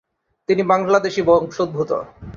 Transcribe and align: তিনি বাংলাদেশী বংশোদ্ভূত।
তিনি 0.49 0.61
বাংলাদেশী 0.71 1.21
বংশোদ্ভূত। 1.27 1.91